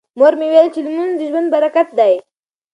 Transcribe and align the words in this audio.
مور 0.17 0.33
مې 0.39 0.45
وویل 0.49 0.67
چې 0.75 0.79
لمونځ 0.85 1.13
د 1.17 1.21
ژوند 1.29 1.47
برکت 1.55 1.87
دی. 1.99 2.13